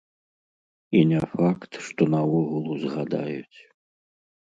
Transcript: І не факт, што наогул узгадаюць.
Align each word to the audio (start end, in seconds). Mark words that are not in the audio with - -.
І 0.99 1.03
не 1.11 1.19
факт, 1.35 1.71
што 1.89 2.01
наогул 2.17 2.63
узгадаюць. 2.77 3.59